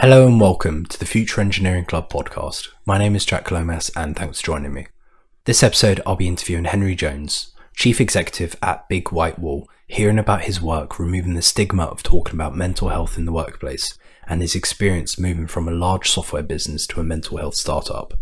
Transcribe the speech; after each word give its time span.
Hello 0.00 0.26
and 0.26 0.40
welcome 0.40 0.86
to 0.86 0.98
the 0.98 1.04
Future 1.04 1.42
Engineering 1.42 1.84
Club 1.84 2.08
podcast. 2.08 2.68
My 2.86 2.96
name 2.96 3.14
is 3.14 3.26
Jack 3.26 3.50
Lomas 3.50 3.90
and 3.94 4.16
thanks 4.16 4.40
for 4.40 4.46
joining 4.46 4.72
me. 4.72 4.86
This 5.44 5.62
episode, 5.62 6.00
I'll 6.06 6.16
be 6.16 6.26
interviewing 6.26 6.64
Henry 6.64 6.94
Jones, 6.94 7.52
Chief 7.76 8.00
Executive 8.00 8.56
at 8.62 8.88
Big 8.88 9.12
White 9.12 9.38
Wall, 9.38 9.68
hearing 9.86 10.18
about 10.18 10.44
his 10.44 10.58
work 10.58 10.98
removing 10.98 11.34
the 11.34 11.42
stigma 11.42 11.84
of 11.84 12.02
talking 12.02 12.32
about 12.32 12.56
mental 12.56 12.88
health 12.88 13.18
in 13.18 13.26
the 13.26 13.32
workplace 13.32 13.98
and 14.26 14.40
his 14.40 14.54
experience 14.54 15.18
moving 15.18 15.46
from 15.46 15.68
a 15.68 15.72
large 15.72 16.08
software 16.08 16.42
business 16.42 16.86
to 16.86 17.00
a 17.00 17.04
mental 17.04 17.36
health 17.36 17.56
startup. 17.56 18.14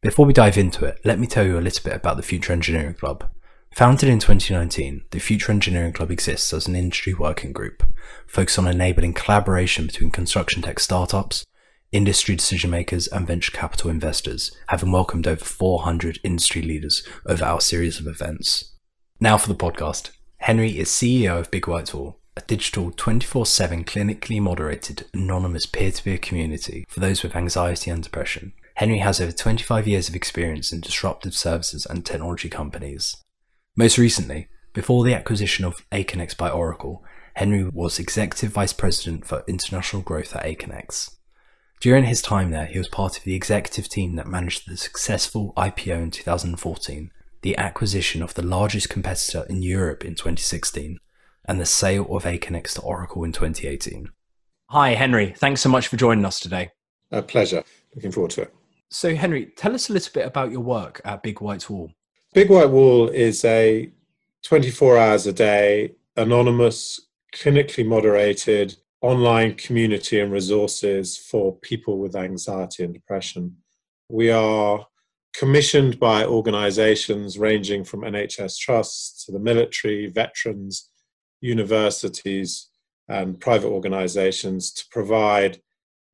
Before 0.00 0.24
we 0.26 0.32
dive 0.32 0.56
into 0.56 0.84
it, 0.84 1.00
let 1.04 1.18
me 1.18 1.26
tell 1.26 1.44
you 1.44 1.58
a 1.58 1.60
little 1.60 1.82
bit 1.82 1.96
about 1.96 2.18
the 2.18 2.22
Future 2.22 2.52
Engineering 2.52 2.94
Club. 2.94 3.28
Founded 3.74 4.08
in 4.08 4.20
2019, 4.20 5.02
the 5.10 5.18
Future 5.18 5.50
Engineering 5.50 5.92
Club 5.92 6.12
exists 6.12 6.52
as 6.52 6.68
an 6.68 6.76
industry 6.76 7.12
working 7.12 7.52
group 7.52 7.82
focused 8.24 8.56
on 8.56 8.68
enabling 8.68 9.14
collaboration 9.14 9.88
between 9.88 10.12
construction 10.12 10.62
tech 10.62 10.78
startups, 10.78 11.44
industry 11.90 12.36
decision 12.36 12.70
makers, 12.70 13.08
and 13.08 13.26
venture 13.26 13.50
capital 13.50 13.90
investors, 13.90 14.56
having 14.68 14.92
welcomed 14.92 15.26
over 15.26 15.44
400 15.44 16.20
industry 16.22 16.62
leaders 16.62 17.04
over 17.26 17.44
our 17.44 17.60
series 17.60 17.98
of 17.98 18.06
events. 18.06 18.76
Now 19.18 19.38
for 19.38 19.48
the 19.48 19.56
podcast. 19.56 20.12
Henry 20.36 20.78
is 20.78 20.88
CEO 20.88 21.40
of 21.40 21.50
Big 21.50 21.66
White 21.66 21.92
Wall, 21.92 22.20
a 22.36 22.42
digital 22.42 22.92
24 22.92 23.44
7 23.44 23.82
clinically 23.82 24.40
moderated, 24.40 25.06
anonymous 25.12 25.66
peer 25.66 25.90
to 25.90 26.00
peer 26.00 26.18
community 26.18 26.84
for 26.88 27.00
those 27.00 27.24
with 27.24 27.34
anxiety 27.34 27.90
and 27.90 28.04
depression. 28.04 28.52
Henry 28.76 28.98
has 28.98 29.20
over 29.20 29.32
25 29.32 29.88
years 29.88 30.08
of 30.08 30.14
experience 30.14 30.72
in 30.72 30.80
disruptive 30.80 31.34
services 31.34 31.84
and 31.84 32.06
technology 32.06 32.48
companies. 32.48 33.16
Most 33.76 33.98
recently, 33.98 34.46
before 34.72 35.02
the 35.02 35.14
acquisition 35.14 35.64
of 35.64 35.84
Aconex 35.90 36.36
by 36.36 36.48
Oracle, 36.48 37.02
Henry 37.34 37.64
was 37.64 37.98
Executive 37.98 38.52
Vice 38.52 38.72
President 38.72 39.26
for 39.26 39.42
International 39.48 40.00
Growth 40.00 40.36
at 40.36 40.44
Aconex. 40.44 41.16
During 41.80 42.04
his 42.04 42.22
time 42.22 42.52
there, 42.52 42.66
he 42.66 42.78
was 42.78 42.86
part 42.86 43.18
of 43.18 43.24
the 43.24 43.34
executive 43.34 43.88
team 43.88 44.14
that 44.14 44.28
managed 44.28 44.68
the 44.68 44.76
successful 44.76 45.52
IPO 45.56 46.04
in 46.04 46.10
2014, 46.12 47.10
the 47.42 47.56
acquisition 47.58 48.22
of 48.22 48.34
the 48.34 48.46
largest 48.46 48.90
competitor 48.90 49.44
in 49.50 49.60
Europe 49.60 50.04
in 50.04 50.14
2016, 50.14 50.98
and 51.44 51.60
the 51.60 51.66
sale 51.66 52.06
of 52.14 52.22
Aconex 52.22 52.74
to 52.74 52.80
Oracle 52.82 53.24
in 53.24 53.32
2018. 53.32 54.08
Hi, 54.70 54.90
Henry. 54.94 55.34
Thanks 55.36 55.62
so 55.62 55.68
much 55.68 55.88
for 55.88 55.96
joining 55.96 56.24
us 56.24 56.38
today. 56.38 56.70
A 57.10 57.22
pleasure. 57.22 57.64
Looking 57.96 58.12
forward 58.12 58.30
to 58.32 58.42
it. 58.42 58.54
So, 58.90 59.16
Henry, 59.16 59.46
tell 59.56 59.74
us 59.74 59.90
a 59.90 59.92
little 59.92 60.12
bit 60.14 60.28
about 60.28 60.52
your 60.52 60.60
work 60.60 61.00
at 61.04 61.24
Big 61.24 61.40
White 61.40 61.68
Wall. 61.68 61.90
Big 62.34 62.50
White 62.50 62.70
Wall 62.70 63.10
is 63.10 63.44
a 63.44 63.92
24 64.42 64.98
hours 64.98 65.24
a 65.28 65.32
day, 65.32 65.92
anonymous, 66.16 67.00
clinically 67.32 67.86
moderated 67.86 68.76
online 69.00 69.54
community 69.54 70.18
and 70.18 70.32
resources 70.32 71.16
for 71.16 71.56
people 71.58 72.00
with 72.00 72.16
anxiety 72.16 72.82
and 72.82 72.92
depression. 72.92 73.58
We 74.08 74.32
are 74.32 74.84
commissioned 75.32 76.00
by 76.00 76.24
organizations 76.24 77.38
ranging 77.38 77.84
from 77.84 78.00
NHS 78.00 78.58
trusts 78.58 79.24
to 79.26 79.30
the 79.30 79.38
military, 79.38 80.08
veterans, 80.08 80.90
universities, 81.40 82.68
and 83.06 83.38
private 83.38 83.68
organizations 83.68 84.72
to 84.72 84.84
provide 84.90 85.60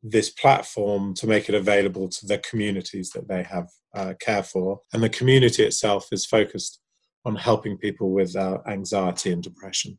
this 0.02 0.28
platform 0.28 1.14
to 1.14 1.26
make 1.26 1.48
it 1.48 1.54
available 1.54 2.10
to 2.10 2.26
the 2.26 2.36
communities 2.36 3.08
that 3.12 3.26
they 3.26 3.42
have 3.42 3.70
uh, 3.94 4.14
care 4.20 4.42
for. 4.42 4.80
And 4.92 5.02
the 5.02 5.08
community 5.08 5.64
itself 5.64 6.08
is 6.12 6.26
focused 6.26 6.80
on 7.24 7.36
helping 7.36 7.76
people 7.76 8.10
with 8.10 8.34
uh, 8.36 8.58
anxiety 8.66 9.32
and 9.32 9.42
depression. 9.42 9.98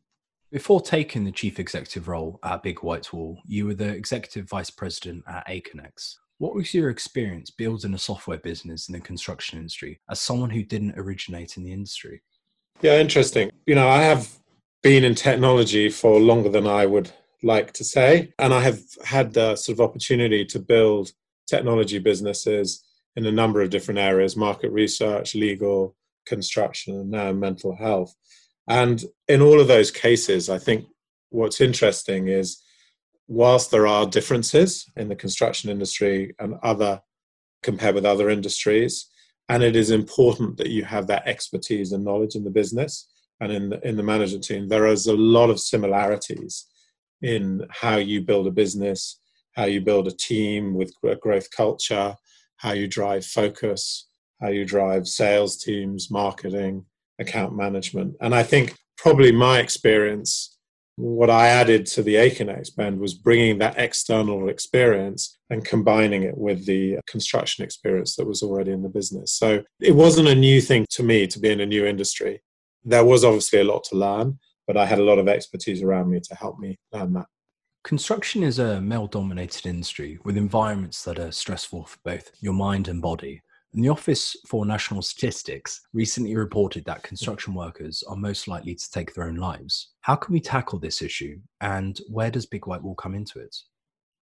Before 0.50 0.80
taking 0.82 1.24
the 1.24 1.32
chief 1.32 1.58
executive 1.58 2.08
role 2.08 2.38
at 2.44 2.62
Big 2.62 2.82
White 2.82 3.12
Wall, 3.12 3.38
you 3.46 3.66
were 3.66 3.74
the 3.74 3.88
executive 3.88 4.48
vice 4.48 4.70
president 4.70 5.24
at 5.26 5.46
Aconex. 5.48 6.16
What 6.38 6.54
was 6.54 6.74
your 6.74 6.90
experience 6.90 7.50
building 7.50 7.94
a 7.94 7.98
software 7.98 8.38
business 8.38 8.88
in 8.88 8.92
the 8.92 9.00
construction 9.00 9.58
industry 9.58 10.00
as 10.10 10.20
someone 10.20 10.50
who 10.50 10.62
didn't 10.62 10.98
originate 10.98 11.56
in 11.56 11.64
the 11.64 11.72
industry? 11.72 12.22
Yeah, 12.82 12.98
interesting. 12.98 13.50
You 13.66 13.76
know, 13.76 13.88
I 13.88 14.02
have 14.02 14.28
been 14.82 15.04
in 15.04 15.14
technology 15.14 15.88
for 15.88 16.18
longer 16.18 16.48
than 16.48 16.66
I 16.66 16.84
would 16.84 17.10
like 17.42 17.72
to 17.74 17.84
say, 17.84 18.32
and 18.38 18.52
I 18.52 18.60
have 18.60 18.80
had 19.04 19.32
the 19.32 19.56
sort 19.56 19.76
of 19.76 19.80
opportunity 19.80 20.44
to 20.46 20.58
build 20.58 21.12
technology 21.48 21.98
businesses 21.98 22.84
in 23.16 23.26
a 23.26 23.32
number 23.32 23.60
of 23.60 23.70
different 23.70 23.98
areas 23.98 24.36
market 24.36 24.70
research, 24.70 25.34
legal, 25.34 25.96
construction, 26.26 26.94
and 26.94 27.10
now 27.10 27.32
mental 27.32 27.74
health. 27.76 28.14
And 28.68 29.04
in 29.28 29.42
all 29.42 29.60
of 29.60 29.68
those 29.68 29.90
cases, 29.90 30.48
I 30.48 30.58
think 30.58 30.86
what's 31.30 31.60
interesting 31.60 32.28
is 32.28 32.62
whilst 33.28 33.70
there 33.70 33.86
are 33.86 34.06
differences 34.06 34.90
in 34.96 35.08
the 35.08 35.16
construction 35.16 35.70
industry 35.70 36.34
and 36.38 36.54
other 36.62 37.00
compared 37.62 37.94
with 37.94 38.04
other 38.04 38.28
industries, 38.28 39.08
and 39.48 39.62
it 39.62 39.76
is 39.76 39.90
important 39.90 40.56
that 40.56 40.70
you 40.70 40.84
have 40.84 41.06
that 41.06 41.26
expertise 41.26 41.92
and 41.92 42.04
knowledge 42.04 42.34
in 42.34 42.44
the 42.44 42.50
business 42.50 43.08
and 43.40 43.50
in 43.50 43.68
the, 43.70 43.88
in 43.88 43.96
the 43.96 44.02
management 44.02 44.44
team, 44.44 44.68
there 44.68 44.86
is 44.86 45.08
a 45.08 45.14
lot 45.14 45.50
of 45.50 45.58
similarities 45.58 46.66
in 47.22 47.66
how 47.70 47.96
you 47.96 48.20
build 48.20 48.46
a 48.46 48.52
business, 48.52 49.18
how 49.52 49.64
you 49.64 49.80
build 49.80 50.06
a 50.06 50.12
team 50.12 50.74
with 50.74 50.94
a 51.04 51.16
growth 51.16 51.50
culture, 51.50 52.16
how 52.62 52.70
you 52.70 52.86
drive 52.86 53.26
focus, 53.26 54.08
how 54.40 54.48
you 54.48 54.64
drive 54.64 55.08
sales 55.08 55.56
teams, 55.56 56.12
marketing, 56.12 56.84
account 57.18 57.56
management. 57.56 58.14
And 58.20 58.32
I 58.36 58.44
think 58.44 58.76
probably 58.96 59.32
my 59.32 59.58
experience, 59.58 60.56
what 60.94 61.28
I 61.28 61.48
added 61.48 61.86
to 61.86 62.04
the 62.04 62.14
Aconex 62.14 62.74
band 62.76 63.00
was 63.00 63.14
bringing 63.14 63.58
that 63.58 63.78
external 63.78 64.48
experience 64.48 65.40
and 65.50 65.64
combining 65.64 66.22
it 66.22 66.38
with 66.38 66.64
the 66.64 66.98
construction 67.08 67.64
experience 67.64 68.14
that 68.14 68.28
was 68.28 68.44
already 68.44 68.70
in 68.70 68.82
the 68.82 68.88
business. 68.88 69.32
So 69.32 69.64
it 69.80 69.96
wasn't 69.96 70.28
a 70.28 70.34
new 70.34 70.60
thing 70.60 70.86
to 70.90 71.02
me 71.02 71.26
to 71.26 71.40
be 71.40 71.50
in 71.50 71.60
a 71.60 71.66
new 71.66 71.84
industry. 71.84 72.42
There 72.84 73.04
was 73.04 73.24
obviously 73.24 73.58
a 73.58 73.64
lot 73.64 73.82
to 73.90 73.96
learn, 73.96 74.38
but 74.68 74.76
I 74.76 74.86
had 74.86 75.00
a 75.00 75.04
lot 75.04 75.18
of 75.18 75.26
expertise 75.26 75.82
around 75.82 76.10
me 76.10 76.20
to 76.20 76.34
help 76.36 76.60
me 76.60 76.78
learn 76.92 77.12
that. 77.14 77.26
Construction 77.84 78.44
is 78.44 78.60
a 78.60 78.80
male 78.80 79.08
dominated 79.08 79.66
industry 79.66 80.16
with 80.24 80.36
environments 80.36 81.02
that 81.02 81.18
are 81.18 81.32
stressful 81.32 81.84
for 81.84 81.98
both 82.04 82.30
your 82.40 82.52
mind 82.52 82.86
and 82.86 83.02
body. 83.02 83.42
And 83.74 83.82
the 83.82 83.88
Office 83.88 84.36
for 84.46 84.64
National 84.64 85.02
Statistics 85.02 85.80
recently 85.92 86.36
reported 86.36 86.84
that 86.84 87.02
construction 87.02 87.54
workers 87.54 88.04
are 88.06 88.14
most 88.14 88.46
likely 88.46 88.76
to 88.76 88.90
take 88.90 89.12
their 89.12 89.24
own 89.24 89.34
lives. 89.34 89.88
How 90.02 90.14
can 90.14 90.32
we 90.32 90.40
tackle 90.40 90.78
this 90.78 91.02
issue 91.02 91.40
and 91.60 91.98
where 92.08 92.30
does 92.30 92.46
Big 92.46 92.68
White 92.68 92.82
Wall 92.82 92.94
come 92.94 93.16
into 93.16 93.40
it? 93.40 93.56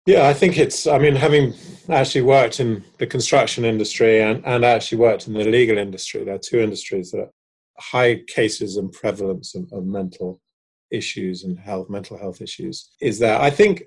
Yeah, 0.07 0.27
I 0.27 0.35
think 0.35 0.59
it's, 0.59 0.89
I 0.89 0.99
mean, 0.99 1.15
having 1.15 1.55
actually 1.89 2.23
worked 2.23 2.59
in 2.59 2.83
the 2.99 3.07
construction 3.07 3.65
industry 3.65 4.21
and, 4.21 4.45
and 4.45 4.65
actually 4.65 4.99
worked 4.99 5.29
in 5.29 5.33
the 5.33 5.45
legal 5.45 5.79
industry, 5.79 6.25
there 6.25 6.35
are 6.35 6.39
two 6.39 6.59
industries 6.59 7.13
that 7.13 7.21
are 7.21 7.31
high 7.79 8.17
cases 8.27 8.79
and 8.79 8.93
prevalence 8.93 9.55
of, 9.55 9.73
of 9.73 9.87
mental 9.87 10.41
issues 10.95 11.45
and 11.45 11.59
health, 11.59 11.91
mental 11.91 12.17
health 12.19 12.41
issues 12.41 12.91
is 13.01 13.19
there. 13.19 13.39
I 13.41 13.51
think, 13.51 13.85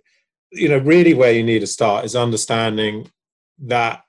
you 0.52 0.70
know, 0.70 0.78
really 0.80 1.14
where 1.14 1.32
you 1.32 1.44
need 1.44 1.60
to 1.60 1.68
start 1.68 2.06
is 2.06 2.16
understanding 2.16 3.10
that 3.60 4.04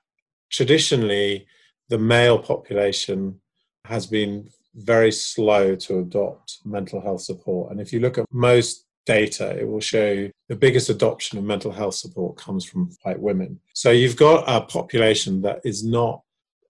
traditionally 0.49 1.47
the 1.89 1.97
male 1.97 2.39
population 2.39 3.39
has 3.85 4.05
been 4.05 4.49
very 4.75 5.11
slow 5.11 5.75
to 5.75 5.99
adopt 5.99 6.59
mental 6.65 7.01
health 7.01 7.21
support. 7.21 7.71
And 7.71 7.81
if 7.81 7.91
you 7.91 7.99
look 7.99 8.17
at 8.17 8.25
most 8.31 8.85
data, 9.05 9.57
it 9.59 9.67
will 9.67 9.79
show 9.79 10.29
the 10.49 10.55
biggest 10.55 10.89
adoption 10.89 11.37
of 11.37 11.43
mental 11.43 11.71
health 11.71 11.95
support 11.95 12.37
comes 12.37 12.63
from 12.63 12.91
white 13.03 13.19
women. 13.19 13.59
So 13.73 13.91
you've 13.91 14.15
got 14.15 14.43
a 14.47 14.61
population 14.61 15.41
that 15.41 15.61
is 15.63 15.83
not 15.83 16.21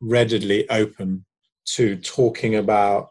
readily 0.01 0.69
open 0.69 1.25
to 1.75 1.97
talking 1.97 2.55
about 2.55 3.09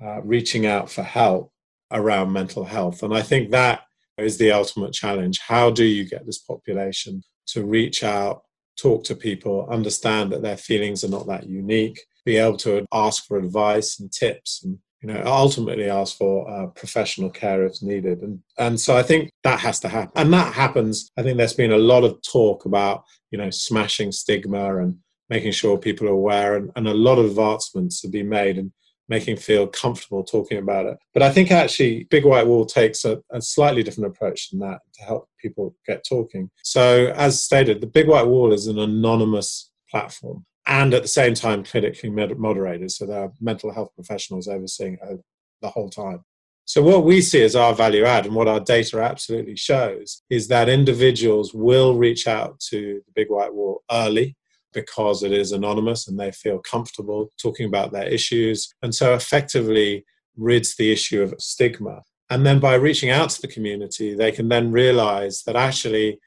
uh, 0.00 0.20
reaching 0.22 0.66
out 0.66 0.88
for 0.88 1.02
help 1.02 1.52
around 1.92 2.32
mental 2.32 2.64
health. 2.64 3.02
And 3.02 3.14
I 3.14 3.22
think 3.22 3.50
that 3.50 3.82
is 4.18 4.38
the 4.38 4.52
ultimate 4.52 4.92
challenge. 4.92 5.40
How 5.40 5.70
do 5.70 5.84
you 5.84 6.08
get 6.08 6.26
this 6.26 6.38
population 6.38 7.22
to 7.48 7.64
reach 7.64 8.02
out, 8.04 8.42
talk 8.78 9.04
to 9.04 9.14
people, 9.14 9.68
understand 9.70 10.32
that 10.32 10.42
their 10.42 10.56
feelings 10.56 11.04
are 11.04 11.08
not 11.08 11.26
that 11.28 11.48
unique, 11.48 12.00
be 12.24 12.36
able 12.36 12.58
to 12.58 12.84
ask 12.92 13.26
for 13.26 13.38
advice 13.38 14.00
and 14.00 14.12
tips 14.12 14.62
and 14.62 14.78
you 15.00 15.08
know 15.08 15.22
ultimately 15.24 15.88
ask 15.88 16.16
for 16.16 16.48
uh, 16.50 16.66
professional 16.68 17.30
care 17.30 17.64
if 17.64 17.80
needed 17.82 18.20
and 18.20 18.40
and 18.58 18.80
so 18.80 18.96
i 18.96 19.02
think 19.02 19.30
that 19.44 19.60
has 19.60 19.78
to 19.80 19.88
happen 19.88 20.12
and 20.16 20.32
that 20.32 20.52
happens 20.52 21.10
i 21.16 21.22
think 21.22 21.36
there's 21.38 21.54
been 21.54 21.72
a 21.72 21.78
lot 21.78 22.04
of 22.04 22.20
talk 22.22 22.64
about 22.64 23.04
you 23.30 23.38
know 23.38 23.50
smashing 23.50 24.10
stigma 24.12 24.76
and 24.78 24.96
making 25.30 25.52
sure 25.52 25.78
people 25.78 26.06
are 26.08 26.12
aware 26.12 26.56
and, 26.56 26.70
and 26.76 26.88
a 26.88 26.94
lot 26.94 27.18
of 27.18 27.26
advancements 27.26 28.02
have 28.02 28.12
been 28.12 28.28
made 28.28 28.58
and 28.58 28.72
making 29.08 29.36
feel 29.36 29.66
comfortable 29.66 30.22
talking 30.22 30.58
about 30.58 30.86
it. 30.86 30.98
But 31.14 31.22
I 31.22 31.30
think 31.30 31.50
actually 31.50 32.04
Big 32.10 32.24
White 32.24 32.46
Wall 32.46 32.66
takes 32.66 33.04
a, 33.04 33.20
a, 33.30 33.40
slightly 33.40 33.82
different 33.82 34.14
approach 34.14 34.50
than 34.50 34.60
that 34.60 34.80
to 34.94 35.02
help 35.04 35.28
people 35.40 35.74
get 35.86 36.04
talking. 36.06 36.50
So 36.62 37.12
as 37.16 37.42
stated, 37.42 37.80
the 37.80 37.86
Big 37.86 38.08
White 38.08 38.26
Wall 38.26 38.52
is 38.52 38.66
an 38.66 38.78
anonymous 38.78 39.70
platform 39.90 40.44
and 40.66 40.92
at 40.92 41.02
the 41.02 41.08
same 41.08 41.34
time 41.34 41.64
clinically 41.64 42.38
moderated. 42.38 42.90
So 42.90 43.06
there 43.06 43.24
are 43.24 43.32
mental 43.40 43.72
health 43.72 43.94
professionals 43.94 44.48
overseeing 44.48 44.98
it 45.02 45.20
the 45.62 45.70
whole 45.70 45.90
time. 45.90 46.24
So, 46.66 46.82
what 46.82 47.04
we 47.04 47.22
see 47.22 47.42
as 47.42 47.56
our 47.56 47.74
value 47.74 48.04
add 48.04 48.26
and 48.26 48.34
what 48.34 48.46
our 48.46 48.60
data 48.60 49.00
absolutely 49.00 49.56
shows 49.56 50.22
is 50.28 50.48
that 50.48 50.68
individuals 50.68 51.54
will 51.54 51.96
reach 51.96 52.28
out 52.28 52.60
to 52.68 53.00
the 53.06 53.12
Big 53.14 53.30
White 53.30 53.54
Wall 53.54 53.82
early 53.90 54.36
because 54.72 55.22
it 55.22 55.32
is 55.32 55.52
anonymous 55.52 56.08
and 56.08 56.18
they 56.18 56.32
feel 56.32 56.58
comfortable 56.58 57.32
talking 57.40 57.66
about 57.66 57.92
their 57.92 58.06
issues. 58.06 58.68
And 58.82 58.94
so, 58.94 59.14
effectively, 59.14 60.04
rids 60.36 60.76
the 60.76 60.92
issue 60.92 61.22
of 61.22 61.34
stigma. 61.38 62.02
And 62.30 62.44
then 62.44 62.60
by 62.60 62.74
reaching 62.74 63.10
out 63.10 63.30
to 63.30 63.40
the 63.40 63.48
community, 63.48 64.14
they 64.14 64.32
can 64.32 64.48
then 64.48 64.70
realize 64.70 65.42
that 65.44 65.56
actually 65.56 66.18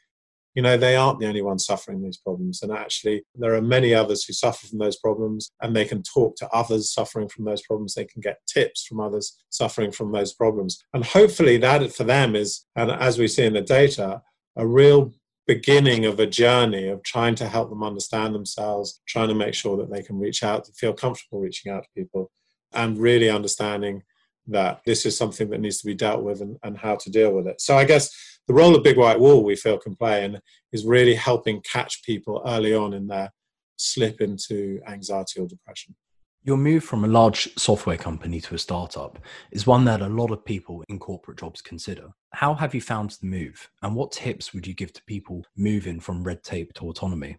you 0.55 0.61
know, 0.61 0.75
they 0.75 0.95
aren't 0.95 1.19
the 1.19 1.27
only 1.27 1.41
ones 1.41 1.65
suffering 1.65 2.01
these 2.01 2.17
problems. 2.17 2.61
And 2.61 2.71
actually, 2.71 3.23
there 3.35 3.55
are 3.55 3.61
many 3.61 3.93
others 3.93 4.25
who 4.25 4.33
suffer 4.33 4.67
from 4.67 4.79
those 4.79 4.97
problems, 4.97 5.51
and 5.61 5.75
they 5.75 5.85
can 5.85 6.03
talk 6.03 6.35
to 6.37 6.49
others 6.49 6.93
suffering 6.93 7.29
from 7.29 7.45
those 7.45 7.61
problems. 7.61 7.93
They 7.93 8.05
can 8.05 8.21
get 8.21 8.39
tips 8.47 8.85
from 8.85 8.99
others 8.99 9.37
suffering 9.49 9.91
from 9.91 10.11
those 10.11 10.33
problems. 10.33 10.83
And 10.93 11.05
hopefully, 11.05 11.57
that 11.57 11.93
for 11.93 12.03
them 12.03 12.35
is, 12.35 12.65
and 12.75 12.91
as 12.91 13.17
we 13.17 13.27
see 13.27 13.45
in 13.45 13.53
the 13.53 13.61
data, 13.61 14.21
a 14.57 14.67
real 14.67 15.13
beginning 15.55 16.05
of 16.05 16.17
a 16.17 16.25
journey 16.25 16.87
of 16.87 17.03
trying 17.03 17.35
to 17.35 17.45
help 17.45 17.69
them 17.69 17.83
understand 17.83 18.33
themselves, 18.33 19.01
trying 19.05 19.27
to 19.27 19.35
make 19.35 19.53
sure 19.53 19.75
that 19.75 19.91
they 19.91 20.01
can 20.01 20.17
reach 20.17 20.43
out, 20.43 20.65
feel 20.77 20.93
comfortable 20.93 21.41
reaching 21.41 21.69
out 21.69 21.83
to 21.83 21.89
people, 21.93 22.31
and 22.71 22.97
really 22.97 23.29
understanding 23.29 24.01
that 24.47 24.79
this 24.85 25.05
is 25.05 25.17
something 25.17 25.49
that 25.49 25.59
needs 25.59 25.79
to 25.79 25.85
be 25.85 25.93
dealt 25.93 26.23
with 26.23 26.39
and, 26.39 26.55
and 26.63 26.77
how 26.77 26.95
to 26.95 27.09
deal 27.09 27.33
with 27.33 27.47
it. 27.47 27.59
So 27.59 27.77
I 27.77 27.83
guess 27.83 28.09
the 28.47 28.53
role 28.53 28.73
of 28.73 28.83
Big 28.83 28.97
White 28.97 29.19
Wall 29.19 29.43
we 29.43 29.57
feel 29.57 29.77
can 29.77 29.93
play 29.93 30.23
in 30.23 30.39
is 30.71 30.85
really 30.85 31.15
helping 31.15 31.61
catch 31.61 32.01
people 32.03 32.41
early 32.45 32.73
on 32.73 32.93
in 32.93 33.07
their 33.07 33.29
slip 33.75 34.21
into 34.21 34.79
anxiety 34.87 35.41
or 35.41 35.47
depression. 35.47 35.95
Your 36.43 36.57
move 36.57 36.83
from 36.83 37.05
a 37.05 37.07
large 37.07 37.55
software 37.55 37.97
company 37.97 38.41
to 38.41 38.55
a 38.55 38.57
startup 38.57 39.19
is 39.51 39.67
one 39.67 39.85
that 39.85 40.01
a 40.01 40.07
lot 40.07 40.31
of 40.31 40.43
people 40.43 40.83
in 40.89 40.97
corporate 40.97 41.37
jobs 41.37 41.61
consider. 41.61 42.11
How 42.31 42.55
have 42.55 42.73
you 42.73 42.81
found 42.81 43.11
the 43.11 43.27
move, 43.27 43.69
and 43.83 43.95
what 43.95 44.11
tips 44.11 44.51
would 44.51 44.65
you 44.65 44.73
give 44.73 44.91
to 44.93 45.03
people 45.03 45.45
moving 45.55 45.99
from 45.99 46.23
red 46.23 46.41
tape 46.41 46.73
to 46.73 46.87
autonomy? 46.87 47.37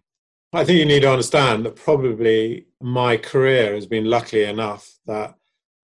I 0.53 0.63
think 0.63 0.79
you 0.79 0.85
need 0.85 1.01
to 1.01 1.11
understand 1.11 1.65
that 1.65 1.75
probably 1.75 2.67
my 2.79 3.17
career 3.17 3.75
has 3.75 3.85
been 3.85 4.05
lucky 4.05 4.45
enough 4.45 4.89
that 5.05 5.35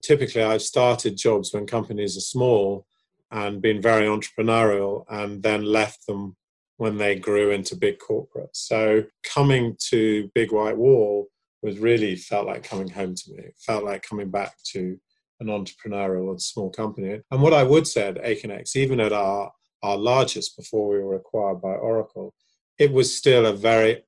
typically 0.02 0.44
I've 0.44 0.62
started 0.62 1.18
jobs 1.18 1.54
when 1.54 1.68
companies 1.68 2.16
are 2.16 2.22
small 2.22 2.86
and 3.32 3.62
been 3.62 3.82
very 3.82 4.06
entrepreneurial 4.06 5.04
and 5.10 5.44
then 5.44 5.66
left 5.66 6.08
them 6.08 6.38
when 6.78 6.98
they 6.98 7.16
grew 7.16 7.52
into 7.52 7.76
big 7.76 8.00
corporates. 8.00 8.54
So 8.54 9.04
coming 9.26 9.76
to 9.90 10.32
Big 10.34 10.54
White 10.54 10.78
Wall 10.78 11.28
was 11.62 11.80
really 11.80 12.16
felt 12.16 12.48
like 12.48 12.64
coming 12.64 12.90
home 12.90 13.16
to 13.16 13.32
me. 13.32 13.44
It 13.44 13.56
felt 13.58 13.84
like 13.84 14.04
coming 14.04 14.30
back 14.30 14.56
to 14.72 14.98
an 15.40 15.48
entrepreneurial 15.48 16.32
and 16.32 16.42
small 16.42 16.70
company. 16.70 17.20
And 17.32 17.42
what 17.42 17.54
I 17.54 17.64
would 17.64 17.88
say 17.88 18.08
at 18.08 18.24
Aconex, 18.24 18.76
even 18.76 19.00
at 19.00 19.14
our, 19.14 19.52
our 19.84 19.98
largest 19.98 20.58
before 20.58 20.90
we 20.90 21.00
were 21.02 21.16
acquired 21.16 21.62
by 21.62 21.74
Oracle, 21.74 22.34
it 22.78 22.92
was 22.92 23.16
still 23.16 23.46
a 23.46 23.54
very 23.54 24.04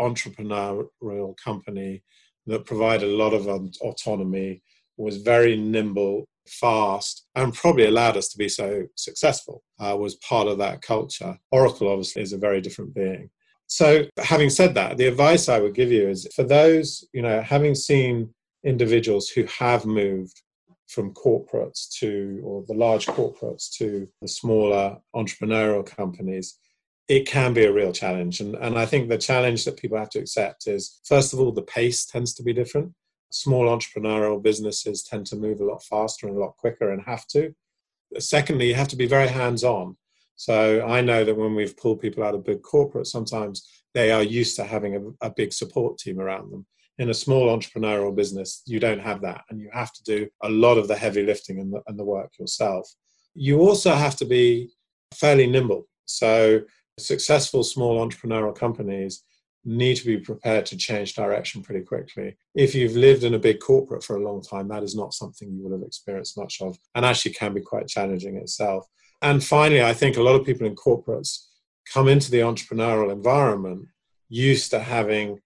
entrepreneurial 0.00 1.36
company 1.42 2.02
that 2.46 2.66
provided 2.66 3.08
a 3.08 3.16
lot 3.16 3.34
of 3.34 3.46
autonomy, 3.80 4.62
was 4.96 5.18
very 5.18 5.56
nimble, 5.56 6.26
fast, 6.48 7.26
and 7.34 7.54
probably 7.54 7.86
allowed 7.86 8.16
us 8.16 8.28
to 8.28 8.38
be 8.38 8.48
so 8.48 8.86
successful, 8.96 9.62
uh, 9.78 9.96
was 9.98 10.16
part 10.16 10.48
of 10.48 10.58
that 10.58 10.82
culture. 10.82 11.38
Oracle 11.52 11.88
obviously 11.88 12.22
is 12.22 12.32
a 12.32 12.38
very 12.38 12.60
different 12.60 12.94
being. 12.94 13.30
So, 13.72 14.04
having 14.18 14.50
said 14.50 14.74
that, 14.74 14.96
the 14.96 15.06
advice 15.06 15.48
I 15.48 15.60
would 15.60 15.74
give 15.74 15.92
you 15.92 16.08
is 16.08 16.26
for 16.34 16.42
those, 16.42 17.04
you 17.12 17.22
know, 17.22 17.40
having 17.40 17.74
seen 17.74 18.34
individuals 18.64 19.28
who 19.28 19.44
have 19.44 19.86
moved 19.86 20.42
from 20.88 21.14
corporates 21.14 21.88
to, 22.00 22.40
or 22.44 22.64
the 22.66 22.74
large 22.74 23.06
corporates 23.06 23.70
to 23.78 24.08
the 24.20 24.28
smaller 24.28 24.98
entrepreneurial 25.14 25.86
companies, 25.86 26.58
it 27.06 27.26
can 27.26 27.54
be 27.54 27.64
a 27.64 27.72
real 27.72 27.92
challenge. 27.92 28.40
And, 28.40 28.56
and 28.56 28.76
I 28.76 28.86
think 28.86 29.08
the 29.08 29.18
challenge 29.18 29.64
that 29.64 29.76
people 29.76 29.98
have 29.98 30.10
to 30.10 30.18
accept 30.18 30.66
is, 30.66 31.00
first 31.04 31.32
of 31.32 31.38
all, 31.38 31.52
the 31.52 31.62
pace 31.62 32.04
tends 32.04 32.34
to 32.34 32.42
be 32.42 32.52
different 32.52 32.92
small 33.30 33.66
entrepreneurial 33.66 34.42
businesses 34.42 35.02
tend 35.02 35.26
to 35.26 35.36
move 35.36 35.60
a 35.60 35.64
lot 35.64 35.82
faster 35.84 36.26
and 36.26 36.36
a 36.36 36.40
lot 36.40 36.56
quicker 36.56 36.92
and 36.92 37.02
have 37.02 37.26
to. 37.28 37.54
Secondly, 38.18 38.68
you 38.68 38.74
have 38.74 38.88
to 38.88 38.96
be 38.96 39.06
very 39.06 39.28
hands 39.28 39.64
on. 39.64 39.96
So 40.40 40.86
I 40.86 41.02
know 41.02 41.22
that 41.22 41.36
when 41.36 41.54
we've 41.54 41.76
pulled 41.76 42.00
people 42.00 42.24
out 42.24 42.34
of 42.34 42.46
big 42.46 42.62
corporates, 42.62 43.08
sometimes 43.08 43.68
they 43.92 44.10
are 44.10 44.22
used 44.22 44.56
to 44.56 44.64
having 44.64 44.96
a, 44.96 45.26
a, 45.26 45.30
big 45.30 45.52
support 45.52 45.98
team 45.98 46.18
around 46.18 46.50
them. 46.50 46.64
In 46.98 47.10
a 47.10 47.14
small 47.14 47.54
entrepreneurial 47.54 48.16
business, 48.16 48.62
you 48.64 48.80
don't 48.80 49.02
have 49.02 49.20
that, 49.20 49.42
and 49.50 49.60
you 49.60 49.68
have 49.74 49.92
to 49.92 50.02
do 50.02 50.28
a 50.42 50.48
lot 50.48 50.78
of 50.78 50.88
the 50.88 50.96
heavy 50.96 51.22
lifting 51.24 51.60
and 51.60 51.70
the, 51.70 51.82
and 51.86 51.98
the 51.98 52.04
work 52.04 52.32
yourself. 52.38 52.90
You 53.34 53.60
also 53.60 53.92
have 53.92 54.16
to 54.16 54.24
be 54.24 54.70
fairly 55.14 55.46
nimble. 55.46 55.86
So, 56.06 56.62
successful 56.98 57.62
small 57.62 58.02
entrepreneurial 58.02 58.56
companies 58.56 59.22
need 59.64 59.96
to 59.96 60.06
be 60.06 60.18
prepared 60.18 60.64
to 60.66 60.76
change 60.76 61.14
direction 61.14 61.62
pretty 61.62 61.84
quickly. 61.84 62.36
If 62.54 62.74
you've 62.74 62.96
lived 62.96 63.24
in 63.24 63.34
a 63.34 63.38
big 63.38 63.60
corporate 63.60 64.02
for 64.02 64.16
a 64.16 64.22
long 64.22 64.42
time, 64.42 64.68
that 64.68 64.82
is 64.82 64.94
not 64.94 65.14
something 65.14 65.50
you 65.50 65.62
will 65.62 65.78
have 65.78 65.86
experienced 65.86 66.38
much 66.38 66.60
of, 66.60 66.78
and 66.94 67.04
actually 67.04 67.34
can 67.34 67.54
be 67.54 67.60
quite 67.60 67.88
challenging 67.88 68.36
itself. 68.36 68.86
And 69.22 69.44
finally, 69.44 69.82
I 69.82 69.92
think 69.92 70.16
a 70.16 70.22
lot 70.22 70.34
of 70.34 70.46
people 70.46 70.66
in 70.66 70.74
corporates 70.74 71.46
come 71.92 72.08
into 72.08 72.30
the 72.30 72.38
entrepreneurial 72.38 73.12
environment 73.12 73.86
used 74.28 74.70
to 74.70 74.80
having 74.80 75.40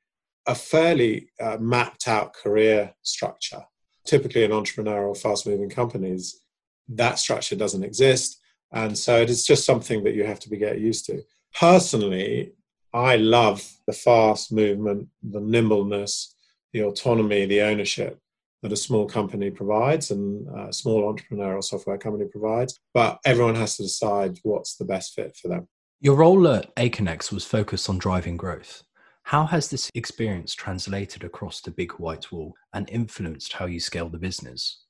a 0.46 0.54
fairly 0.54 1.30
uh, 1.40 1.56
mapped 1.58 2.06
out 2.06 2.34
career 2.34 2.94
structure. 3.02 3.62
Typically, 4.06 4.44
in 4.44 4.50
entrepreneurial, 4.50 5.16
fast 5.16 5.46
moving 5.46 5.70
companies, 5.70 6.40
that 6.88 7.18
structure 7.18 7.56
doesn't 7.56 7.82
exist. 7.82 8.40
And 8.72 8.96
so 8.96 9.20
it 9.20 9.30
is 9.30 9.46
just 9.46 9.64
something 9.64 10.04
that 10.04 10.14
you 10.14 10.24
have 10.24 10.40
to 10.40 10.50
be 10.50 10.58
get 10.58 10.80
used 10.80 11.06
to. 11.06 11.22
Personally, 11.58 12.52
I 12.94 13.16
love 13.16 13.68
the 13.88 13.92
fast 13.92 14.52
movement, 14.52 15.08
the 15.20 15.40
nimbleness, 15.40 16.36
the 16.72 16.84
autonomy, 16.84 17.44
the 17.44 17.62
ownership 17.62 18.20
that 18.62 18.72
a 18.72 18.76
small 18.76 19.06
company 19.06 19.50
provides 19.50 20.12
and 20.12 20.48
a 20.56 20.72
small 20.72 21.12
entrepreneurial 21.12 21.62
software 21.62 21.98
company 21.98 22.26
provides. 22.30 22.78
But 22.94 23.18
everyone 23.26 23.56
has 23.56 23.76
to 23.76 23.82
decide 23.82 24.38
what's 24.44 24.76
the 24.76 24.84
best 24.84 25.12
fit 25.12 25.36
for 25.36 25.48
them. 25.48 25.66
Your 26.00 26.14
role 26.14 26.46
at 26.46 26.74
Aconex 26.76 27.32
was 27.32 27.44
focused 27.44 27.90
on 27.90 27.98
driving 27.98 28.36
growth. 28.36 28.84
How 29.24 29.44
has 29.46 29.68
this 29.68 29.90
experience 29.94 30.54
translated 30.54 31.24
across 31.24 31.60
the 31.60 31.72
big 31.72 31.92
white 31.92 32.30
wall 32.30 32.54
and 32.74 32.88
influenced 32.90 33.54
how 33.54 33.66
you 33.66 33.80
scale 33.80 34.08
the 34.08 34.18
business? 34.18 34.84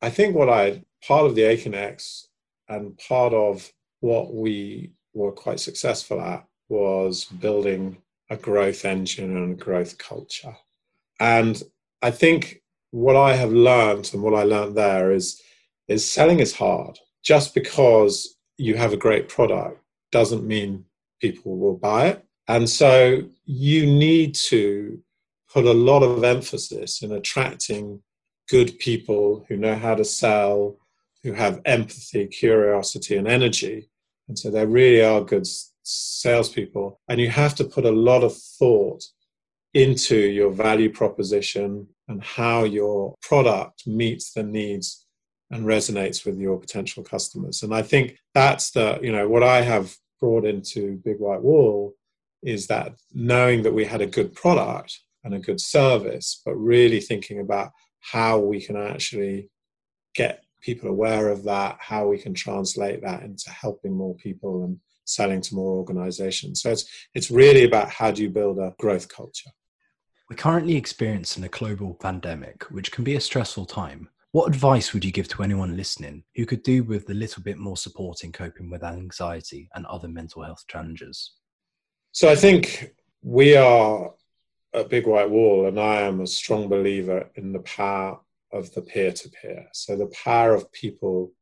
I 0.00 0.10
think 0.10 0.36
what 0.36 0.48
I, 0.48 0.84
part 1.06 1.26
of 1.26 1.34
the 1.34 1.42
Aconex 1.42 2.26
and 2.68 2.96
part 2.98 3.32
of 3.32 3.68
what 4.00 4.32
we 4.32 4.92
were 5.12 5.32
quite 5.32 5.58
successful 5.58 6.20
at 6.20 6.46
was 6.68 7.24
building 7.24 7.98
a 8.30 8.36
growth 8.36 8.84
engine 8.84 9.36
and 9.36 9.52
a 9.52 9.64
growth 9.64 9.98
culture. 9.98 10.56
And 11.20 11.62
I 12.02 12.10
think 12.10 12.62
what 12.90 13.16
I 13.16 13.34
have 13.34 13.52
learned 13.52 14.10
and 14.12 14.22
what 14.22 14.34
I 14.34 14.42
learned 14.42 14.76
there 14.76 15.12
is 15.12 15.40
is 15.88 16.10
selling 16.10 16.40
is 16.40 16.54
hard. 16.54 16.98
Just 17.22 17.54
because 17.54 18.36
you 18.56 18.74
have 18.76 18.92
a 18.92 18.96
great 18.96 19.28
product 19.28 19.80
doesn't 20.10 20.46
mean 20.46 20.84
people 21.20 21.56
will 21.56 21.76
buy 21.76 22.08
it. 22.08 22.24
And 22.48 22.68
so 22.68 23.22
you 23.44 23.86
need 23.86 24.34
to 24.34 25.00
put 25.52 25.64
a 25.64 25.72
lot 25.72 26.02
of 26.02 26.22
emphasis 26.22 27.02
in 27.02 27.12
attracting 27.12 28.02
good 28.48 28.78
people 28.78 29.44
who 29.48 29.56
know 29.56 29.74
how 29.74 29.94
to 29.94 30.04
sell, 30.04 30.76
who 31.22 31.32
have 31.32 31.60
empathy, 31.64 32.26
curiosity, 32.26 33.16
and 33.16 33.26
energy. 33.26 33.88
And 34.28 34.38
so 34.38 34.50
there 34.50 34.66
really 34.66 35.02
are 35.02 35.20
good 35.20 35.46
salespeople, 35.86 37.00
and 37.08 37.20
you 37.20 37.30
have 37.30 37.54
to 37.56 37.64
put 37.64 37.84
a 37.84 37.90
lot 37.90 38.24
of 38.24 38.36
thought 38.36 39.04
into 39.74 40.16
your 40.16 40.50
value 40.50 40.90
proposition 40.90 41.86
and 42.08 42.22
how 42.22 42.64
your 42.64 43.14
product 43.22 43.86
meets 43.86 44.32
the 44.32 44.42
needs 44.42 45.06
and 45.50 45.64
resonates 45.64 46.24
with 46.24 46.38
your 46.38 46.58
potential 46.58 47.04
customers. 47.04 47.62
And 47.62 47.74
I 47.74 47.82
think 47.82 48.18
that's 48.34 48.70
the, 48.70 48.98
you 49.02 49.12
know, 49.12 49.28
what 49.28 49.42
I 49.42 49.60
have 49.60 49.94
brought 50.18 50.44
into 50.44 51.00
Big 51.04 51.18
White 51.18 51.42
Wall 51.42 51.94
is 52.42 52.66
that 52.66 52.94
knowing 53.12 53.62
that 53.62 53.74
we 53.74 53.84
had 53.84 54.00
a 54.00 54.06
good 54.06 54.34
product 54.34 54.98
and 55.24 55.34
a 55.34 55.38
good 55.38 55.60
service, 55.60 56.40
but 56.44 56.54
really 56.54 57.00
thinking 57.00 57.40
about 57.40 57.70
how 58.00 58.38
we 58.38 58.60
can 58.60 58.76
actually 58.76 59.50
get 60.14 60.42
people 60.62 60.88
aware 60.88 61.28
of 61.28 61.44
that, 61.44 61.76
how 61.80 62.08
we 62.08 62.18
can 62.18 62.34
translate 62.34 63.02
that 63.02 63.22
into 63.22 63.50
helping 63.50 63.92
more 63.92 64.14
people 64.16 64.64
and 64.64 64.80
selling 65.06 65.40
to 65.40 65.54
more 65.54 65.76
organizations. 65.76 66.62
So 66.62 66.70
it's 66.70 66.84
it's 67.14 67.30
really 67.30 67.64
about 67.64 67.90
how 67.90 68.10
do 68.10 68.22
you 68.22 68.30
build 68.30 68.58
a 68.58 68.74
growth 68.78 69.08
culture. 69.08 69.50
We're 70.28 70.36
currently 70.36 70.76
experiencing 70.76 71.44
a 71.44 71.48
global 71.48 71.94
pandemic, 71.94 72.64
which 72.64 72.90
can 72.90 73.04
be 73.04 73.14
a 73.14 73.20
stressful 73.20 73.66
time. 73.66 74.08
What 74.32 74.48
advice 74.48 74.92
would 74.92 75.04
you 75.04 75.12
give 75.12 75.28
to 75.28 75.42
anyone 75.42 75.76
listening 75.76 76.24
who 76.34 76.44
could 76.44 76.62
do 76.62 76.82
with 76.82 77.08
a 77.08 77.14
little 77.14 77.42
bit 77.42 77.58
more 77.58 77.76
support 77.76 78.24
in 78.24 78.32
coping 78.32 78.68
with 78.68 78.82
anxiety 78.82 79.68
and 79.74 79.86
other 79.86 80.08
mental 80.08 80.42
health 80.42 80.64
challenges? 80.68 81.34
So 82.10 82.28
I 82.28 82.34
think 82.34 82.92
we 83.22 83.56
are 83.56 84.12
a 84.74 84.84
big 84.84 85.06
white 85.06 85.30
wall, 85.30 85.66
and 85.66 85.78
I 85.78 86.02
am 86.02 86.20
a 86.20 86.26
strong 86.26 86.68
believer 86.68 87.30
in 87.36 87.52
the 87.52 87.60
power 87.60 88.18
of 88.52 88.74
the 88.74 88.82
peer 88.82 89.12
to 89.12 89.28
peer. 89.30 89.68
So 89.72 89.96
the 89.96 90.12
power 90.24 90.54
of 90.54 90.70
people 90.72 91.32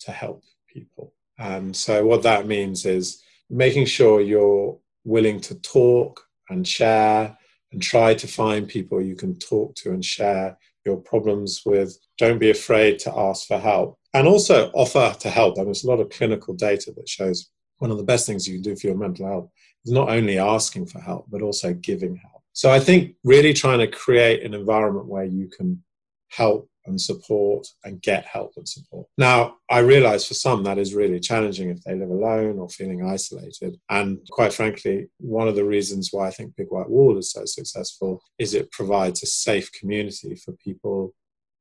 to 0.00 0.12
help 0.12 0.44
people. 0.68 1.13
And 1.38 1.74
so, 1.74 2.06
what 2.06 2.22
that 2.22 2.46
means 2.46 2.86
is 2.86 3.22
making 3.50 3.86
sure 3.86 4.20
you're 4.20 4.78
willing 5.04 5.40
to 5.40 5.54
talk 5.56 6.20
and 6.48 6.66
share 6.66 7.36
and 7.72 7.82
try 7.82 8.14
to 8.14 8.26
find 8.26 8.68
people 8.68 9.02
you 9.02 9.16
can 9.16 9.38
talk 9.38 9.74
to 9.76 9.90
and 9.90 10.04
share 10.04 10.56
your 10.86 10.96
problems 10.96 11.62
with. 11.66 11.98
Don't 12.18 12.38
be 12.38 12.50
afraid 12.50 12.98
to 13.00 13.16
ask 13.16 13.48
for 13.48 13.58
help 13.58 13.98
and 14.12 14.28
also 14.28 14.70
offer 14.74 15.14
to 15.20 15.30
help. 15.30 15.58
And 15.58 15.66
there's 15.66 15.84
a 15.84 15.88
lot 15.88 16.00
of 16.00 16.10
clinical 16.10 16.54
data 16.54 16.92
that 16.96 17.08
shows 17.08 17.50
one 17.78 17.90
of 17.90 17.96
the 17.96 18.04
best 18.04 18.26
things 18.26 18.46
you 18.46 18.54
can 18.54 18.62
do 18.62 18.76
for 18.76 18.86
your 18.86 18.96
mental 18.96 19.26
health 19.26 19.50
is 19.84 19.92
not 19.92 20.08
only 20.08 20.38
asking 20.38 20.86
for 20.86 21.00
help, 21.00 21.26
but 21.28 21.42
also 21.42 21.74
giving 21.74 22.16
help. 22.16 22.42
So 22.52 22.70
I 22.70 22.78
think 22.78 23.16
really 23.24 23.52
trying 23.52 23.80
to 23.80 23.88
create 23.88 24.44
an 24.44 24.54
environment 24.54 25.06
where 25.06 25.24
you 25.24 25.48
can 25.48 25.82
help 26.30 26.68
and 26.86 27.00
support 27.00 27.66
and 27.84 28.02
get 28.02 28.24
help 28.26 28.52
and 28.56 28.68
support. 28.68 29.06
Now, 29.16 29.56
I 29.70 29.78
realize 29.78 30.26
for 30.26 30.34
some 30.34 30.62
that 30.64 30.78
is 30.78 30.94
really 30.94 31.20
challenging 31.20 31.70
if 31.70 31.82
they 31.82 31.94
live 31.94 32.10
alone 32.10 32.58
or 32.58 32.68
feeling 32.68 33.04
isolated. 33.04 33.78
And 33.90 34.18
quite 34.30 34.52
frankly, 34.52 35.08
one 35.18 35.48
of 35.48 35.56
the 35.56 35.64
reasons 35.64 36.10
why 36.12 36.28
I 36.28 36.30
think 36.30 36.56
Big 36.56 36.68
White 36.68 36.90
Wall 36.90 37.18
is 37.18 37.32
so 37.32 37.44
successful 37.44 38.22
is 38.38 38.54
it 38.54 38.70
provides 38.72 39.22
a 39.22 39.26
safe 39.26 39.70
community 39.72 40.34
for 40.34 40.52
people 40.52 41.14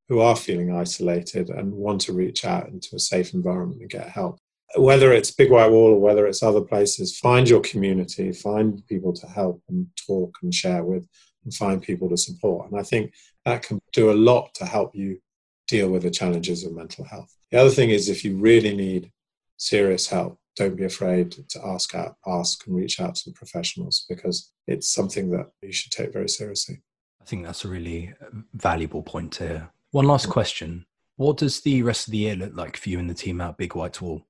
who 0.09 0.19
are 0.19 0.35
feeling 0.35 0.75
isolated 0.75 1.49
and 1.49 1.73
want 1.73 2.01
to 2.01 2.13
reach 2.13 2.45
out 2.45 2.67
into 2.67 2.95
a 2.95 2.99
safe 2.99 3.33
environment 3.33 3.81
and 3.81 3.89
get 3.89 4.09
help. 4.09 4.37
Whether 4.75 5.13
it's 5.13 5.31
Big 5.31 5.51
White 5.51 5.71
Wall 5.71 5.93
or 5.93 5.99
whether 5.99 6.25
it's 6.25 6.43
other 6.43 6.61
places, 6.61 7.17
find 7.17 7.47
your 7.47 7.61
community, 7.61 8.31
find 8.31 8.85
people 8.87 9.13
to 9.13 9.27
help 9.27 9.61
and 9.69 9.87
talk 9.95 10.35
and 10.41 10.53
share 10.53 10.83
with 10.83 11.07
and 11.43 11.53
find 11.53 11.81
people 11.81 12.09
to 12.09 12.17
support. 12.17 12.69
And 12.69 12.79
I 12.79 12.83
think 12.83 13.13
that 13.45 13.63
can 13.63 13.79
do 13.91 14.11
a 14.11 14.13
lot 14.13 14.53
to 14.55 14.65
help 14.65 14.95
you 14.95 15.19
deal 15.67 15.89
with 15.89 16.03
the 16.03 16.11
challenges 16.11 16.63
of 16.63 16.73
mental 16.73 17.05
health. 17.05 17.35
The 17.51 17.59
other 17.59 17.69
thing 17.69 17.89
is 17.89 18.09
if 18.09 18.23
you 18.23 18.37
really 18.37 18.75
need 18.75 19.11
serious 19.57 20.07
help, 20.07 20.37
don't 20.55 20.75
be 20.75 20.83
afraid 20.83 21.31
to 21.49 21.65
ask 21.65 21.95
out, 21.95 22.15
ask 22.27 22.65
and 22.67 22.75
reach 22.75 22.99
out 22.99 23.15
to 23.15 23.29
the 23.29 23.33
professionals 23.33 24.05
because 24.07 24.51
it's 24.67 24.93
something 24.93 25.31
that 25.31 25.49
you 25.61 25.71
should 25.71 25.91
take 25.91 26.13
very 26.13 26.29
seriously. 26.29 26.81
I 27.21 27.25
think 27.25 27.45
that's 27.45 27.65
a 27.65 27.69
really 27.69 28.13
uh, 28.21 28.25
valuable 28.53 29.01
point 29.01 29.31
to 29.33 29.47
hear. 29.47 29.69
One 29.91 30.05
last 30.05 30.29
question. 30.29 30.85
What 31.15 31.37
does 31.37 31.61
the 31.61 31.83
rest 31.83 32.07
of 32.07 32.11
the 32.11 32.17
year 32.17 32.35
look 32.35 32.55
like 32.55 32.77
for 32.77 32.89
you 32.89 32.99
and 32.99 33.09
the 33.09 33.13
team 33.13 33.39
at 33.41 33.57
Big 33.57 33.75
White 33.75 34.01
Wall? 34.01 34.25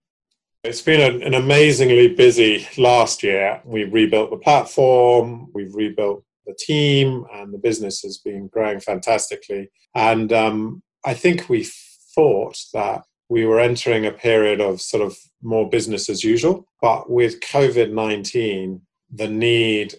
It's 0.63 0.81
been 0.81 1.21
an 1.21 1.33
amazingly 1.33 2.09
busy 2.15 2.67
last 2.77 3.23
year. 3.23 3.61
We've 3.65 3.91
rebuilt 3.91 4.29
the 4.29 4.37
platform, 4.37 5.49
we've 5.53 5.73
rebuilt 5.73 6.23
the 6.45 6.55
team 6.57 7.25
and 7.33 7.53
the 7.53 7.57
business 7.57 8.01
has 8.01 8.17
been 8.17 8.47
growing 8.47 8.79
fantastically. 8.79 9.71
And 9.95 10.31
um, 10.33 10.83
I 11.05 11.13
think 11.13 11.49
we 11.49 11.67
thought 12.15 12.57
that 12.73 13.03
we 13.29 13.45
were 13.45 13.59
entering 13.59 14.05
a 14.05 14.11
period 14.11 14.61
of 14.61 14.81
sort 14.81 15.03
of 15.03 15.17
more 15.41 15.69
business 15.69 16.09
as 16.09 16.23
usual. 16.23 16.67
But 16.81 17.09
with 17.09 17.39
COVID 17.39 17.91
19, 17.91 18.81
the 19.13 19.27
need 19.27 19.95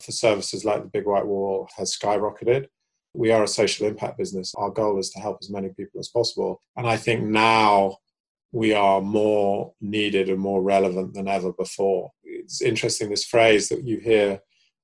for 0.00 0.12
services 0.12 0.64
like 0.64 0.82
the 0.82 0.88
Big 0.88 1.06
White 1.06 1.26
Wall 1.26 1.68
has 1.76 1.96
skyrocketed. 1.96 2.66
We 3.14 3.30
are 3.30 3.44
a 3.44 3.48
social 3.48 3.86
impact 3.86 4.18
business. 4.18 4.54
Our 4.56 4.70
goal 4.70 4.98
is 4.98 5.10
to 5.10 5.20
help 5.20 5.38
as 5.40 5.50
many 5.50 5.68
people 5.68 6.00
as 6.00 6.08
possible. 6.08 6.62
And 6.76 6.86
I 6.86 6.96
think 6.96 7.22
now 7.22 7.98
we 8.52 8.72
are 8.74 9.00
more 9.00 9.72
needed 9.80 10.28
and 10.28 10.38
more 10.38 10.62
relevant 10.62 11.14
than 11.14 11.28
ever 11.28 11.52
before. 11.52 12.10
It's 12.24 12.60
interesting, 12.62 13.10
this 13.10 13.24
phrase 13.24 13.68
that 13.68 13.84
you 13.84 13.98
hear 13.98 14.40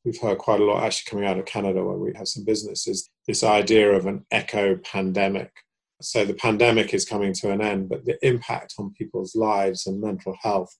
we've 0.08 0.20
heard 0.20 0.38
quite 0.38 0.58
a 0.60 0.64
lot 0.64 0.82
actually 0.82 1.10
coming 1.10 1.28
out 1.28 1.38
of 1.38 1.44
Canada 1.44 1.84
where 1.84 1.98
we 1.98 2.14
have 2.14 2.26
some 2.26 2.42
businesses, 2.42 3.10
this 3.26 3.44
idea 3.44 3.90
of 3.92 4.06
an 4.06 4.24
echo 4.30 4.74
pandemic. 4.76 5.52
So 6.00 6.24
the 6.24 6.32
pandemic 6.32 6.94
is 6.94 7.04
coming 7.04 7.34
to 7.34 7.50
an 7.50 7.60
end, 7.60 7.90
but 7.90 8.06
the 8.06 8.16
impact 8.26 8.74
on 8.78 8.94
people's 8.94 9.36
lives 9.36 9.86
and 9.86 10.00
mental 10.00 10.34
health 10.40 10.74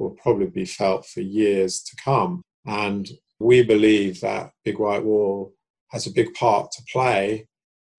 will 0.00 0.16
probably 0.20 0.48
be 0.48 0.64
felt 0.64 1.06
for 1.06 1.20
years 1.20 1.80
to 1.84 1.96
come. 2.02 2.42
And 2.66 3.08
we 3.38 3.62
believe 3.62 4.20
that 4.22 4.50
Big 4.64 4.80
White 4.80 5.04
Wall 5.04 5.52
has 5.92 6.08
a 6.08 6.12
big 6.12 6.34
part 6.34 6.72
to 6.72 6.82
play 6.92 7.46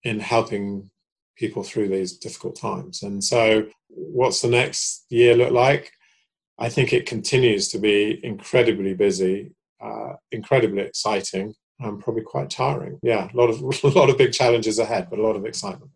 in 0.02 0.20
helping 0.20 0.90
people 1.38 1.62
through 1.62 1.88
these 1.88 2.18
difficult 2.18 2.56
times. 2.60 3.02
And 3.02 3.24
so, 3.24 3.68
what's 3.88 4.42
the 4.42 4.48
next 4.48 5.06
year 5.08 5.34
look 5.34 5.52
like? 5.52 5.92
I 6.58 6.68
think 6.68 6.92
it 6.92 7.06
continues 7.06 7.68
to 7.68 7.78
be 7.78 8.20
incredibly 8.22 8.92
busy 8.92 9.54
uh, 9.84 10.14
incredibly 10.32 10.82
exciting 10.82 11.54
and 11.80 12.00
probably 12.00 12.22
quite 12.22 12.50
tiring. 12.50 12.98
Yeah, 13.02 13.28
a 13.32 13.36
lot 13.36 13.50
of 13.50 13.60
a 13.84 13.98
lot 13.98 14.10
of 14.10 14.18
big 14.18 14.32
challenges 14.32 14.78
ahead, 14.78 15.08
but 15.10 15.18
a 15.18 15.22
lot 15.22 15.36
of 15.36 15.44
excitement. 15.44 15.90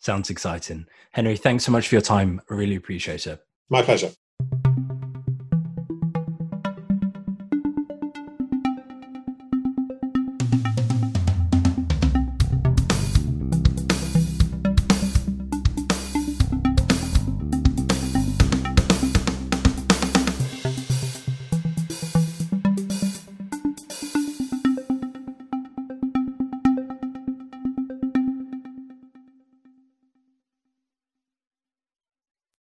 Sounds 0.00 0.30
exciting. 0.30 0.86
Henry, 1.12 1.36
thanks 1.36 1.64
so 1.64 1.72
much 1.72 1.88
for 1.88 1.96
your 1.96 2.02
time. 2.02 2.40
I 2.50 2.54
really 2.54 2.76
appreciate 2.76 3.26
it. 3.26 3.40
My 3.68 3.82
pleasure. 3.82 4.10